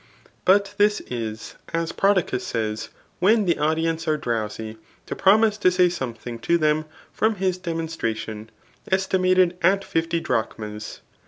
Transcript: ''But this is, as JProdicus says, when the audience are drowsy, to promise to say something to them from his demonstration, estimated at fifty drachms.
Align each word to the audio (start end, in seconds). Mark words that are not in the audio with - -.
''But 0.51 0.73
this 0.79 0.99
is, 1.01 1.57
as 1.75 1.91
JProdicus 1.91 2.41
says, 2.41 2.89
when 3.19 3.45
the 3.45 3.59
audience 3.59 4.07
are 4.07 4.17
drowsy, 4.17 4.79
to 5.05 5.15
promise 5.15 5.59
to 5.59 5.69
say 5.69 5.89
something 5.89 6.39
to 6.39 6.57
them 6.57 6.85
from 7.13 7.35
his 7.35 7.59
demonstration, 7.59 8.49
estimated 8.91 9.59
at 9.61 9.83
fifty 9.83 10.19
drachms. 10.19 11.01